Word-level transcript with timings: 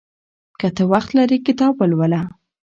که 0.59 0.67
ته 0.75 0.83
وخت 0.91 1.09
لرې 1.17 1.37
کتاب 1.47 1.73
ولوله. 1.77 2.21